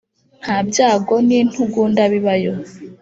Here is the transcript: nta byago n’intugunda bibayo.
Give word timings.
nta 0.41 0.57
byago 0.69 1.15
n’intugunda 1.27 2.01
bibayo. 2.11 2.53